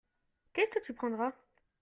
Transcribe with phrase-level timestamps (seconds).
[0.53, 1.31] Qu'est-ce que tu prendras?